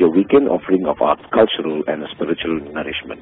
your 0.00 0.08
weekend 0.08 0.48
offering 0.48 0.86
of 0.86 0.96
arts, 1.02 1.20
cultural 1.30 1.82
and 1.86 2.02
spiritual 2.10 2.58
nourishment. 2.72 3.20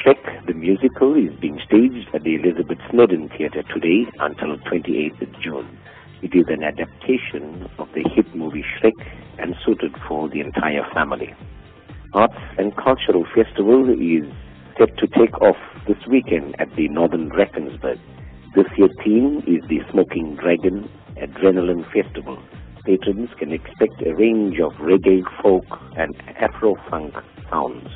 Shrek 0.00 0.46
the 0.46 0.54
musical 0.54 1.12
is 1.14 1.38
being 1.40 1.60
staged 1.66 2.08
at 2.14 2.24
the 2.24 2.36
Elizabeth 2.36 2.78
Sneddon 2.88 3.28
Theatre 3.36 3.62
today 3.64 4.08
until 4.18 4.56
28th 4.64 5.42
June. 5.42 5.78
It 6.22 6.34
is 6.34 6.46
an 6.48 6.64
adaptation 6.64 7.68
of 7.78 7.88
the 7.92 8.02
hit 8.14 8.34
movie 8.34 8.64
Shrek 8.64 8.96
and 9.38 9.54
suited 9.62 9.94
for 10.08 10.30
the 10.30 10.40
entire 10.40 10.88
family. 10.94 11.34
Arts 12.14 12.40
and 12.56 12.74
Cultural 12.76 13.26
Festival 13.34 13.84
is 13.92 14.24
set 14.78 14.96
to 14.96 15.06
take 15.06 15.38
off 15.42 15.60
this 15.86 15.98
weekend 16.08 16.56
at 16.58 16.74
the 16.76 16.88
Northern 16.88 17.28
Drakensberg. 17.28 18.00
This 18.54 18.66
year's 18.78 18.96
theme 19.04 19.44
is 19.46 19.68
the 19.68 19.80
Smoking 19.92 20.36
Dragon 20.36 20.88
Adrenaline 21.20 21.84
Festival. 21.92 22.38
Patrons 22.86 23.30
can 23.36 23.52
expect 23.52 24.00
a 24.06 24.14
range 24.14 24.60
of 24.60 24.72
reggae, 24.74 25.24
folk 25.42 25.64
and 25.96 26.14
Afro-funk 26.40 27.14
sounds. 27.50 27.88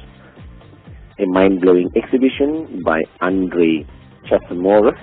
A 1.20 1.26
mind-blowing 1.26 1.92
exhibition 1.94 2.82
by 2.84 3.02
Andre 3.20 3.86
Chasamoris 4.28 4.98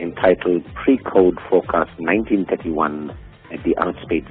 entitled 0.00 0.64
Pre-Code 0.74 1.38
Forecast 1.48 1.92
1931 2.00 3.16
at 3.52 3.62
the 3.62 3.76
Artspace 3.76 4.26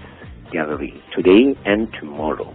Gallery 0.51 1.01
today 1.15 1.55
and 1.65 1.87
tomorrow. 1.97 2.53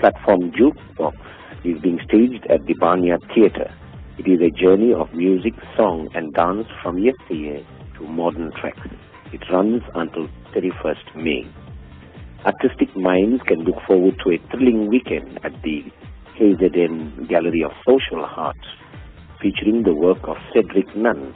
Platform 0.00 0.52
Jukebox 0.52 1.18
is 1.64 1.78
being 1.82 2.00
staged 2.08 2.46
at 2.48 2.64
the 2.64 2.72
Barnyard 2.80 3.22
Theatre. 3.34 3.70
It 4.16 4.26
is 4.26 4.40
a 4.40 4.50
journey 4.50 4.94
of 4.94 5.12
music, 5.12 5.52
song 5.76 6.08
and 6.14 6.32
dance 6.32 6.66
from 6.82 6.98
yesteryear 6.98 7.62
to 7.98 8.04
modern 8.04 8.52
tracks. 8.52 8.88
It 9.32 9.42
runs 9.50 9.82
until 9.94 10.28
31st 10.54 11.16
May. 11.16 11.46
Artistic 12.44 12.94
minds 12.96 13.42
can 13.46 13.60
look 13.64 13.76
forward 13.86 14.14
to 14.22 14.32
a 14.32 14.38
thrilling 14.50 14.88
weekend 14.88 15.40
at 15.42 15.52
the 15.62 15.84
KZN 16.38 17.28
Gallery 17.28 17.62
of 17.64 17.72
Social 17.88 18.24
Art 18.24 18.56
featuring 19.40 19.84
the 19.84 19.94
work 19.94 20.18
of 20.24 20.36
Cedric 20.52 20.94
Nunn 20.94 21.34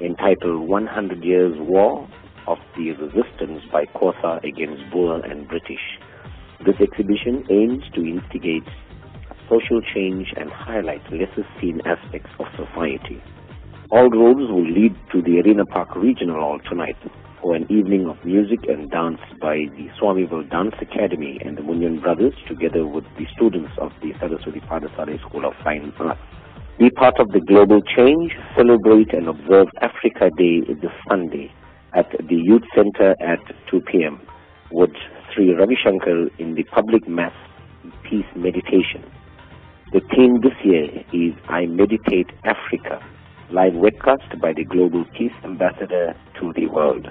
entitled 0.00 0.68
100 0.68 1.22
Years 1.22 1.54
War 1.58 2.08
of 2.46 2.58
the 2.76 2.92
Resistance 2.92 3.62
by 3.70 3.84
Xhosa 3.94 4.42
against 4.42 4.90
Boer 4.90 5.20
and 5.24 5.46
British. 5.46 5.98
This 6.64 6.76
exhibition 6.80 7.44
aims 7.50 7.84
to 7.94 8.00
instigate 8.00 8.66
social 9.50 9.82
change 9.94 10.32
and 10.36 10.50
highlight 10.50 11.02
lesser 11.12 11.46
seen 11.60 11.80
aspects 11.84 12.30
of 12.38 12.46
society. 12.56 13.22
All 13.94 14.10
roads 14.10 14.50
will 14.50 14.66
lead 14.66 14.96
to 15.12 15.22
the 15.22 15.38
Arena 15.38 15.64
Park 15.64 15.94
Regional 15.94 16.40
Hall 16.40 16.58
tonight 16.68 16.96
for 17.40 17.54
an 17.54 17.64
evening 17.70 18.08
of 18.08 18.16
music 18.24 18.58
and 18.66 18.90
dance 18.90 19.20
by 19.40 19.70
the 19.76 19.86
Swamiville 19.96 20.50
Dance 20.50 20.74
Academy 20.82 21.38
and 21.44 21.56
the 21.56 21.62
Munyan 21.62 22.02
Brothers 22.02 22.34
together 22.48 22.84
with 22.84 23.04
the 23.16 23.26
students 23.36 23.70
of 23.78 23.92
the 24.02 24.12
Saraswati 24.18 24.58
Padasare 24.62 25.20
School 25.20 25.44
of 25.44 25.52
Fine 25.62 25.92
Arts. 26.00 26.18
Be 26.76 26.90
part 26.90 27.20
of 27.20 27.28
the 27.28 27.38
global 27.46 27.80
change, 27.82 28.32
celebrate 28.56 29.14
and 29.14 29.28
observe 29.28 29.68
Africa 29.80 30.28
Day 30.36 30.62
this 30.82 30.90
Sunday 31.08 31.52
at 31.94 32.10
the 32.18 32.34
Youth 32.34 32.64
Center 32.74 33.14
at 33.20 33.38
2 33.70 33.80
p.m. 33.82 34.20
with 34.72 34.90
Sri 35.32 35.54
Ravi 35.54 35.76
Shankar 35.80 36.26
in 36.40 36.56
the 36.56 36.64
public 36.64 37.06
mass 37.06 37.32
peace 38.02 38.26
meditation. 38.34 39.04
The 39.92 40.00
theme 40.10 40.40
this 40.42 40.58
year 40.64 40.90
is 41.12 41.38
I 41.48 41.66
Meditate 41.66 42.30
Africa, 42.42 43.00
live 43.54 43.74
webcast 43.74 44.40
by 44.40 44.52
the 44.52 44.64
Global 44.64 45.04
Peace 45.16 45.30
Ambassador 45.44 46.16
to 46.40 46.52
the 46.56 46.66
world. 46.66 47.06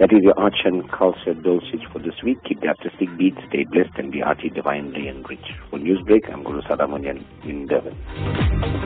That 0.00 0.12
is 0.12 0.18
your 0.20 0.36
arts 0.36 0.56
and 0.64 0.90
culture 0.90 1.32
dosage 1.32 1.86
for 1.92 2.00
this 2.00 2.20
week. 2.24 2.38
Keep 2.42 2.62
the 2.62 2.74
artistic 2.74 3.08
beat, 3.16 3.34
stay 3.48 3.62
blessed, 3.70 3.96
and 3.96 4.10
be 4.10 4.20
arty, 4.20 4.50
divinely 4.50 5.06
enriched. 5.06 5.52
For 5.70 5.78
Newsbreak, 5.78 6.28
I'm 6.32 6.42
Guru 6.42 6.60
Sadha 6.62 6.88
Munien 6.88 7.24
in 7.44 7.68
Durban. 7.68 8.85